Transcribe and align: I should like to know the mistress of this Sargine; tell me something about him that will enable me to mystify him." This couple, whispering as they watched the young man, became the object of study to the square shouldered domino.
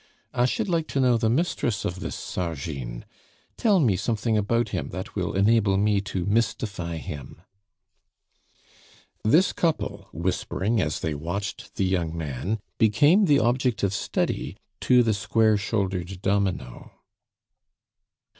I 0.33 0.45
should 0.45 0.67
like 0.67 0.87
to 0.87 0.99
know 0.99 1.15
the 1.15 1.29
mistress 1.29 1.85
of 1.85 1.99
this 1.99 2.15
Sargine; 2.15 3.05
tell 3.55 3.79
me 3.79 3.95
something 3.95 4.35
about 4.35 4.69
him 4.69 4.89
that 4.89 5.13
will 5.15 5.33
enable 5.33 5.77
me 5.77 6.01
to 6.01 6.25
mystify 6.25 6.97
him." 6.97 7.43
This 9.23 9.53
couple, 9.53 10.09
whispering 10.11 10.81
as 10.81 11.01
they 11.01 11.13
watched 11.13 11.75
the 11.75 11.85
young 11.85 12.17
man, 12.17 12.57
became 12.79 13.25
the 13.25 13.37
object 13.37 13.83
of 13.83 13.93
study 13.93 14.57
to 14.79 15.03
the 15.03 15.13
square 15.13 15.55
shouldered 15.55 16.23
domino. 16.23 16.93